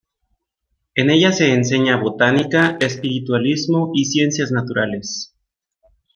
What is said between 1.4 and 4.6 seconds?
enseña botánica, espiritualismo y ciencias